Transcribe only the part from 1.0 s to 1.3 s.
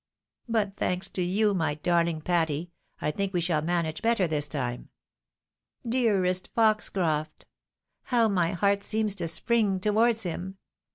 to